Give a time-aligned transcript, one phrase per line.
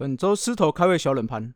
[0.00, 1.52] 本周狮头开胃小冷盘，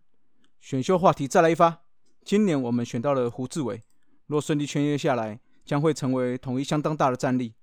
[0.61, 1.81] 选秀话题再来一发。
[2.27, 3.83] 今年我们选到了胡志伟，
[4.27, 7.55] 若顺利签约下来，将会成为统一相当大的战力。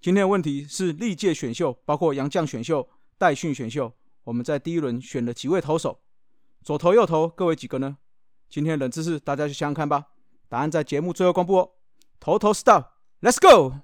[0.00, 2.88] 今天的问题是历届选秀，包括杨将选秀、
[3.18, 5.98] 代训选秀，我们在第一轮选了几位投手，
[6.62, 7.98] 左投右投各位几个呢？
[8.48, 10.10] 今天冷知识，大家去想想看吧。
[10.48, 11.72] 答案在节目最后公布哦。
[12.20, 12.92] 头头是道
[13.22, 13.74] ，Let's go。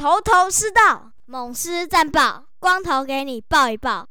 [0.00, 4.08] 头头是道，猛狮战报，光头给你报一报。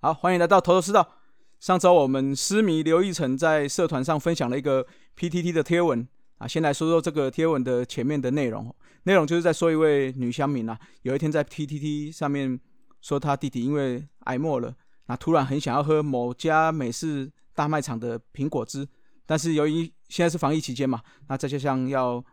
[0.00, 1.14] 好，欢迎来到头头是道。
[1.58, 6.06] 上周我们诗迷刘义成在社团上分享了一个 PTT 的贴文
[6.38, 8.72] 啊，先来说说这个贴文的前面的内容。
[9.02, 12.60] 内容就是在说一位女乡民啊，有一天在 PTT 上面
[13.00, 14.72] 说她弟弟因为挨末了，
[15.06, 18.86] 那突然很想要喝某家美式大卖场的苹果汁，
[19.26, 22.24] 但是由于现在是防疫期间嘛，那再加上要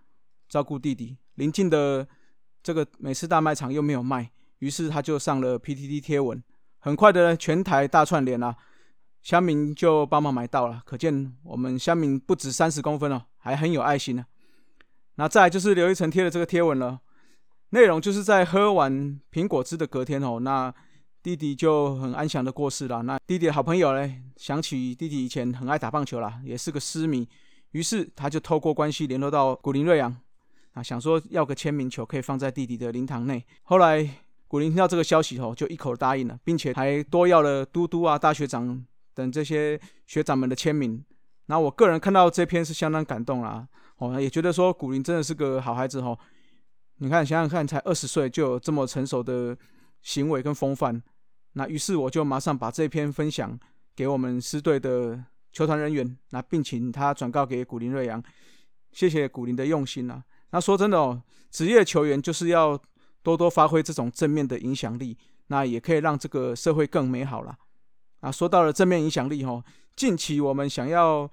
[0.47, 2.07] 照顾弟弟，临近的。
[2.63, 6.41] 这个美式大卖场又没有卖，于是他就上了 PTT 贴文，
[6.79, 8.55] 很快的全台大串联啊，
[9.21, 14.25] 乡民就帮忙买到了，可见我们乡民不止三十公分哦，还很有爱心呢。
[15.15, 17.01] 那再就是刘一成贴的这个贴文了，
[17.69, 20.73] 内容就是在喝完苹果汁的隔天哦，那
[21.21, 23.03] 弟弟就很安详的过世了。
[23.03, 27.27] 那弟弟的好朋友嘞，想起弟弟以前很爱打棒球啦，也是个狮迷，
[27.71, 30.15] 于是他就透过关系联络到古林瑞阳。
[30.73, 33.45] 啊，想说要个签名球可以放在弟弟的灵堂内。
[33.63, 34.07] 后来
[34.47, 41.03] 古林听到这个消息后，就一口答应了，并且还多要了嘟嘟啊、大学长等这些学长们的签名。
[41.45, 46.17] 那我个人看到这篇是相当感动啦，哦，也觉得说古林真的是个好孩子哦。
[46.97, 49.57] 你看，想想看，才二十岁就有这么成熟的
[50.01, 51.01] 行为跟风范。
[51.53, 53.59] 那于是我就马上把这篇分享
[53.95, 58.23] 给我们师队的球团人员，那并请他转告给古林瑞阳，
[58.91, 60.23] 谢谢古林的用心啊。
[60.53, 61.19] 那说真的哦，
[61.49, 62.79] 职业球员就是要
[63.23, 67.55] 多多发挥这种正面的影响力，那也可以让这个社会更美好了。
[68.19, 69.63] 啊，说到了正面影响力哦，
[69.95, 71.27] 近期我们想要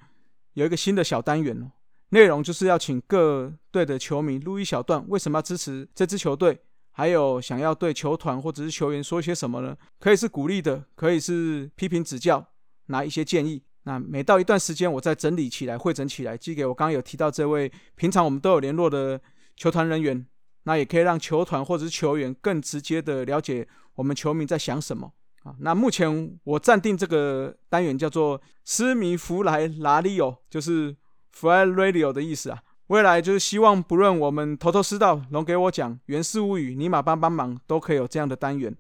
[0.54, 1.70] 有一个新的小单元哦，
[2.08, 6.58] 内容就是要请各队的球迷录一小段，为什么要支持这支球队，
[6.92, 9.76] 还有想要对球团或者是球员说些什么呢？
[9.98, 12.46] 可以是鼓励的，可以是批评指教，
[12.86, 13.62] 拿一些建议。
[13.90, 19.20] 那每到一段时间，我再整理起来、汇整起来，寄给我刚刚有提到这位平常我们都有联络的
[19.56, 20.24] 球团人员，
[20.62, 25.12] 那也可以让球团或者是球员更直接的了解我们球迷在想什么
[25.42, 25.56] 啊。
[25.58, 30.94] 那目前我暂定这个单元叫做“斯迷弗莱拉利欧”，就是
[31.34, 32.62] “Fly Radio” 的意思啊。
[32.86, 38.72] 未来就是希望不论我们头头是道、龙给我讲、原始物语、尼玛帮帮忙，都可以有这样的单元，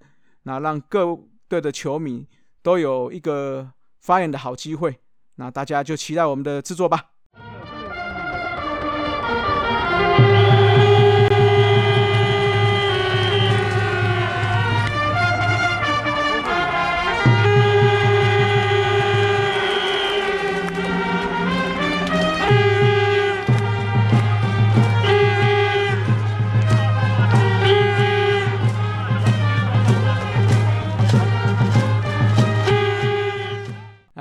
[0.44, 1.18] 那让各
[1.48, 2.28] 队的球迷
[2.62, 3.72] 都有一个。
[4.00, 5.00] 发言的好机会，
[5.36, 7.09] 那大家就期待我们的制作吧。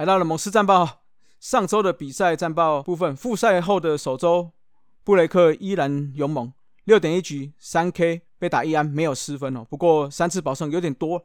[0.10, 1.04] 到了猛狮战报，
[1.40, 4.52] 上周的比赛战报部分，复赛后的首周，
[5.04, 6.52] 布雷克依然勇猛，
[6.86, 9.64] 六点一局三 K 被打一安，没有失分哦。
[9.70, 11.24] 不过三次保送有点多，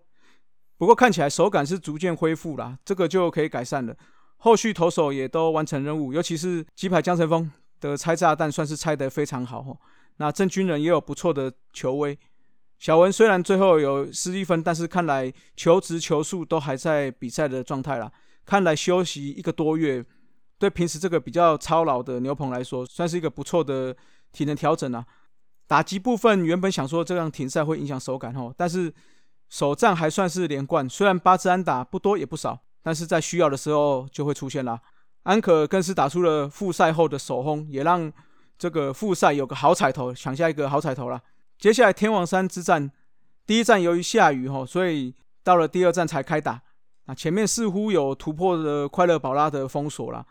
[0.76, 3.96] 不过看起来手感是逐渐恢复了，这个就可以改善了。
[4.36, 9.78] 后续投手也都完成任务，尤其是鸡排江晨峰的拆炸弹算是拆得非常好哦。
[10.18, 12.18] 那郑军人也有不错的球威，
[12.78, 18.12] 小文虽然最后有失一分，但是看来球值球速都还在比赛的状态啦。
[18.44, 20.04] 看来休息一个多月，
[20.58, 23.96] 对平时这个比较操劳的牛棚来说，算是一个不错的
[24.32, 25.04] 体能调整啊。
[25.66, 28.92] 打击部分原本想说这样停赛会影响手感哦，但是
[29.48, 34.80] 首战还算是连贯，虽然八支安打不多也不少，但是在需要的时候就会出现啦。
[35.22, 38.12] 安可更是打出了复赛后的首轰，也让
[38.58, 41.20] 这个复赛有个好彩头，抢下一个好彩头了。
[41.58, 42.90] 接下来天王山之战，
[43.46, 46.60] 第一站由于下雨哦，所以到了第二站才开打。
[47.06, 50.26] 那前面似乎有突破的快乐宝拉的封锁了，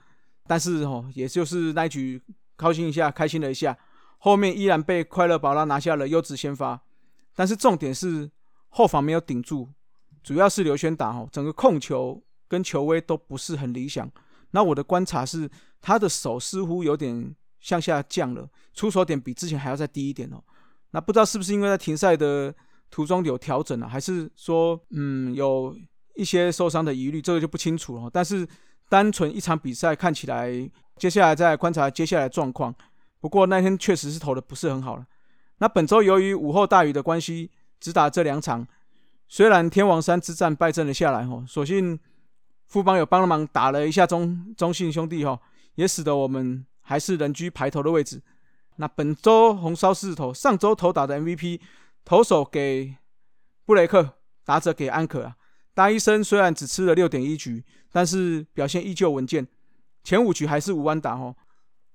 [0.48, 2.22] 但是哦，也就是那一局
[2.56, 3.78] 高兴一下，开心了一下，
[4.18, 6.82] 后面依然被快乐宝拉拿下了优质先发。
[7.36, 8.30] 但是重点是
[8.70, 9.70] 后防没有顶住，
[10.24, 14.10] 主要是刘轩打哦，整个控球跟球威都不是很理想。
[14.52, 15.50] 那我的观察是，
[15.82, 20.44] 他的手似乎有点向下降了，出手点比之前还要再低一点哦。
[20.92, 22.54] 那不知道是不是因为在停赛的
[22.92, 25.76] 途中有调整啊，还是说嗯有
[26.16, 28.10] 一些受伤的疑虑，这个就不清楚了。
[28.12, 28.48] 但是
[28.90, 30.50] 单纯一场比赛看起来，
[30.98, 32.74] 接下来再观察接下来状况。
[33.20, 35.06] 不过那天确实是投的不是很好了。
[35.60, 37.50] 那本周由于午后大雨的关系，
[37.80, 38.68] 只打这两场。
[39.28, 41.98] 虽然天王山之战败阵了下来，吼，所幸
[42.68, 45.40] 富邦有帮了忙打了一下中中信兄弟，吼，
[45.76, 48.22] 也使得我们还是人居排头的位置。
[48.76, 51.62] 那本周红烧狮子头，上周投打的 MVP，
[52.04, 52.96] 投手给
[53.66, 55.38] 布雷克，打者给安可啊。
[55.74, 59.48] 大医生虽然只吃了六点一局，但是表现依旧稳健，
[60.04, 61.36] 前五局还是无安打，吼。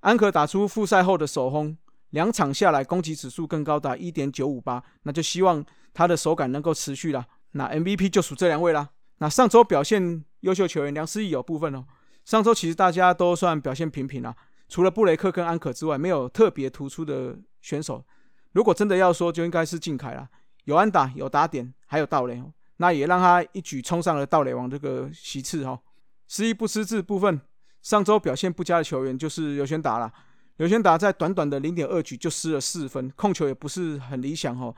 [0.01, 1.77] 安可打出复赛后的首轰，
[2.11, 7.25] 两场下来攻击指数更高达一点九五八，那就希望他的手感能够持续了。
[7.51, 8.89] 那 MVP 就属这两位啦。
[9.17, 11.85] 那上周表现优秀球员梁思义有部分哦。
[12.23, 14.35] 上周其实大家都算表现平平啊，
[14.67, 18.05] 除了布雷克跟安可之外，没有特别突出的选手。
[18.53, 20.29] 如果真的要说，就应该是靖凯啦，
[20.63, 22.41] 有安打，有打点，还有盗垒，
[22.81, 25.79] 那也让他一举冲上了盗垒王这个席次哈。
[26.27, 27.39] 失意不失智部分。
[27.81, 30.11] 上周表现不佳的球员就是刘轩达了。
[30.57, 34.75] 刘轩达在短短的零点二局就失了四分，控球也不是很理想哦。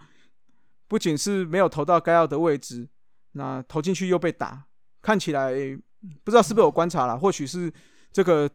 [0.88, 2.88] 不仅是没有投到该要的位置，
[3.31, 4.65] 那投进去又被打，
[5.01, 5.51] 看起来
[6.24, 7.74] 不知道是不是我观察了，或许是
[8.12, 8.48] 这个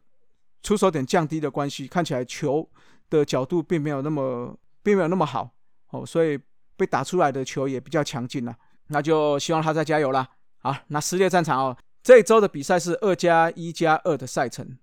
[0.62, 2.68] 出手点降低的关系，看起来球
[3.10, 5.50] 的角度并没有那么并没有那么好
[5.90, 6.38] 哦，所以
[6.76, 8.56] 被打出来的球也比较强劲了。
[8.88, 10.28] 那就希望他再加油啦。
[10.58, 11.76] 好，那撕裂战场哦。
[12.02, 14.78] 这周的比赛是二加一加二的赛程，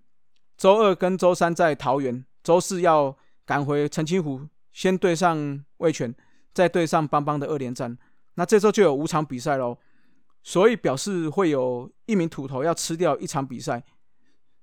[0.58, 3.16] 周二跟周三在桃园，周四要
[3.46, 6.14] 赶回澄清湖，先对上味全，
[6.52, 7.96] 再对上邦邦的二连战。
[8.34, 9.78] 那这周就有五场比赛喽，
[10.42, 13.82] 所以表示会有一名土头要吃掉一场比赛，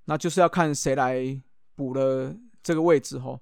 [0.06, 1.42] 那就是要看谁来
[1.76, 3.42] 补了这个位置吼。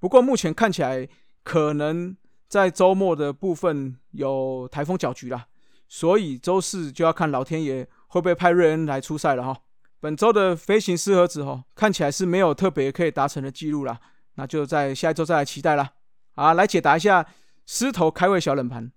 [0.00, 1.08] 不过目前看起来，
[1.44, 2.16] 可能
[2.48, 5.46] 在周末的部分有台风搅局啦，
[5.88, 7.88] 所以周四就要看老天爷。
[8.08, 9.60] 会不会派瑞恩来出赛了哈？
[10.00, 14.00] 本周的飞行四盒子哈，看起来是没有特别可以达成的记录了，
[14.36, 15.92] 那就在下一周再来期待了。
[16.34, 17.26] 好，来解答一下
[17.66, 18.90] 狮头开胃小冷盘，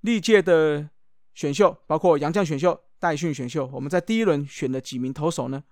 [0.00, 0.88] 历届的
[1.34, 5.62] 选秀包括杨将选秀、代训选秀，我们在第一轮选了几名投手呢？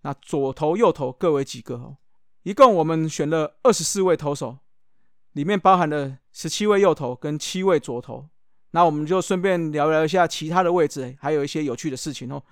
[0.00, 1.98] 那左投、右投各为几个哦？
[2.42, 4.58] 一共我们选了二十四位投手，
[5.32, 8.28] 里面包含了十七位右投跟七位左投。
[8.70, 12.42] 那我们就顺便聊聊一下其他的位置，还有一些有趣的事情哦。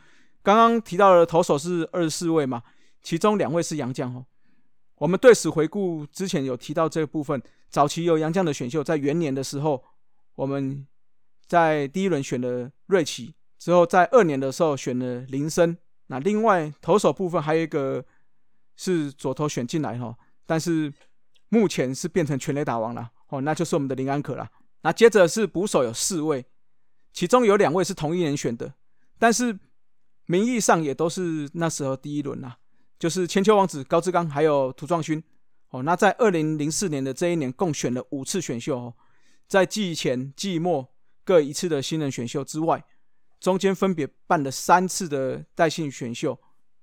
[0.42, 2.62] 刚刚提到的投手是二十四位嘛，
[3.02, 4.26] 其中两位是洋将哦。
[4.96, 9.82] 我们对史回顾之前有提到这个部分，早期有洋将的选秀，在元年的时候，
[10.34, 10.86] 我们
[11.46, 15.76] 在第一轮选了瑞奇，之后在二年的时候选了林森。
[16.08, 18.04] 那另外投手部分还有一个
[18.76, 20.92] 是左投选进来哈，但是
[21.50, 24.50] 目前是变成全垒打王了哦，那就是我们的林安可了。
[24.80, 26.46] 那接着是捕手有四位，
[27.12, 28.72] 其中有两位是同一年选的，
[29.18, 29.58] 但是
[30.24, 32.56] 名义上也都是那时候第一轮啦，
[32.98, 35.22] 就是千秋王子高志刚还有涂壮勋
[35.68, 35.82] 哦。
[35.82, 38.94] 那在二零零四年的这一年，共选了五次选秀哦，
[39.46, 40.88] 在季前、季末
[41.24, 42.84] 各一次的新人选秀之外，
[43.40, 46.38] 中间分别办了三次的代训选秀。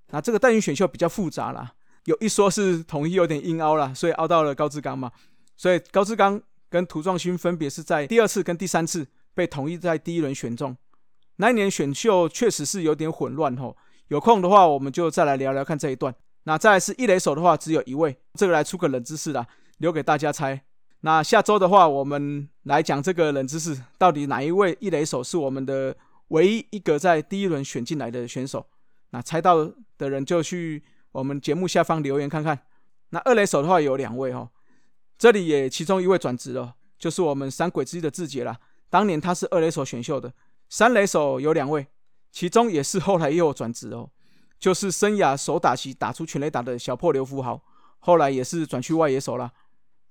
[0.09, 1.73] 那这个代训选秀比较复杂啦，
[2.07, 5.11] 有一说是统一有点硬凹了，所以凹到了高志刚嘛，
[5.55, 6.41] 所以高志刚。
[6.69, 10.75] 跟涂壮勋分别是在第二次跟第三次被统一在第一轮选中，
[11.37, 13.77] 那一年选秀确实是有点混乱吼。
[14.09, 16.13] 有空的话，我们就再来聊聊看这一段。
[16.43, 19.47] 那再来是一垒手的话，只有一位，这个来出个冷知识啦，
[19.77, 20.61] 留给大家猜。
[20.99, 25.95] 那下周的话，我们来讲这个冷知识，到底哪一位一垒手是我们的
[26.27, 28.67] 唯一一个在第一轮选进来的选手？
[29.11, 30.83] 那猜到的人就去
[31.17, 32.59] 我们节目下方留言看看。
[33.09, 34.49] 那二垒手的话有两位哈。
[35.17, 38.55] 这里也其中一位转职了，就是我们三鬼之一的志杰了。
[38.87, 40.31] 当年他是二垒手选秀的，
[40.69, 41.87] 三垒手有两位，
[42.31, 44.11] 其中也是后来又转职哦，
[44.59, 47.59] 就是生涯首打席打出全垒打的小破刘福豪，
[47.97, 49.51] 后来也是转去外野手了。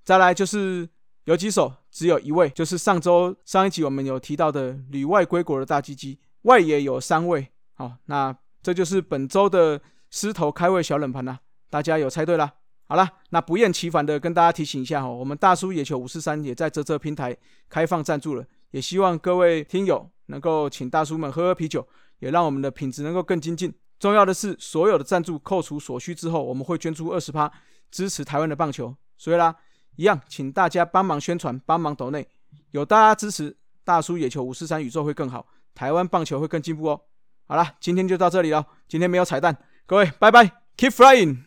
[0.04, 0.88] 再来就是
[1.24, 7.46] 有几手，只有一位，就是上周上一集我们有提到的旅外归国的大鸡鸡，外野有三位。
[7.74, 9.80] 好，那这就是本周的
[10.16, 12.50] 狮头开胃小冷盘啦，大家有猜对啦。
[12.88, 17.36] 好了，那不厌其烦的跟大家提醒一下哈，我们大叔野球五四三也在泽泽平台
[17.68, 21.86] 开放赞助了，也希望各位听友能够请大叔们喝喝啤酒，
[22.20, 23.70] 也让我们的品质能够更精进。
[23.98, 27.52] 重要的是，所有的赞助扣除所需之后，我们会捐出二十趴
[27.90, 28.96] 支持台湾的棒球。
[29.18, 29.54] 所以啦，
[29.96, 32.26] 一样，请大家帮忙宣传，帮忙抖内，
[32.70, 33.54] 有大家支持，
[33.84, 36.98] 大叔野球五四三宇宙会更好，台湾棒球会更进步哦。
[37.48, 41.37] 好了，今天就到这里了，今天没有彩蛋，各位拜拜，Keep flying。